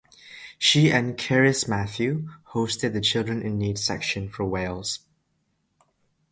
She 0.57 0.91
and 0.91 1.15
Cerys 1.15 1.67
Matthews 1.67 2.27
hosted 2.53 2.93
the 2.93 3.01
Children 3.01 3.43
in 3.43 3.59
Need 3.59 3.77
section 3.77 4.29
for 4.29 4.43
Wales. 4.43 5.01